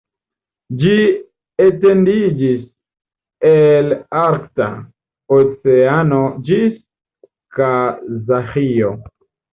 Ĝi 0.83 0.93
etendiĝas 1.65 2.63
el 3.51 3.93
Arkta 4.23 4.69
Oceano 5.37 6.23
ĝis 6.49 6.81
Kazaĥio. 7.59 8.95